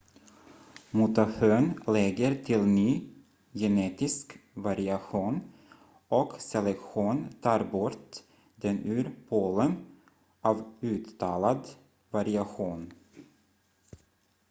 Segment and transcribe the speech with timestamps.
[0.97, 3.09] mutation lägger till ny
[3.53, 5.41] genetisk variation
[6.07, 8.17] och selektion tar bort
[8.55, 9.85] den ur poolen
[10.41, 11.67] av uttalad
[12.09, 12.93] variation